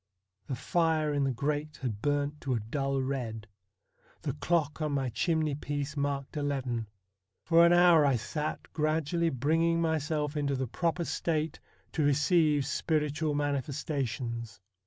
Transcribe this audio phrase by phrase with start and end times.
[0.47, 3.45] The fire in the grate had burnt to a dull red.
[4.23, 6.87] The clock on my chimney piece marked eleven.
[7.43, 11.59] For an hour I sat gradually bringing myself into the proper state
[11.91, 14.59] to receive spiritual manifestations.